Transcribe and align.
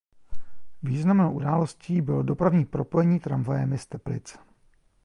Významnou 0.83 1.33
událostí 1.33 2.01
bylo 2.01 2.23
dopravní 2.23 2.65
propojení 2.65 3.19
tramvajemi 3.19 3.77
z 3.77 3.85
Teplic. 3.85 4.37